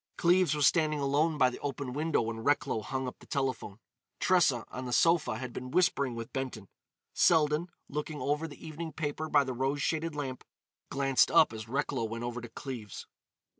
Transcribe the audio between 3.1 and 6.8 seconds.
the telephone. Tressa, on the sofa, had been whispering with Benton.